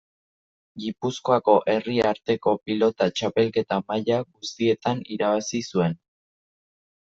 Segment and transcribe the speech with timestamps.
[0.83, 5.99] Gipuzkoako Herri Arteko Pilota txapelketa maila guztietan irabazi zuen.